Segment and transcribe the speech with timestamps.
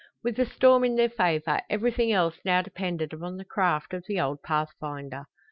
[0.23, 4.19] With the storm in their favor everything else now depended upon the craft of the
[4.19, 5.27] old pathfinder.